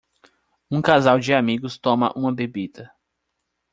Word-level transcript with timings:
Um 0.71 0.81
casal 0.81 1.19
de 1.19 1.31
amigos 1.31 1.77
toma 1.77 2.11
uma 2.17 2.33
bebida 2.33 2.91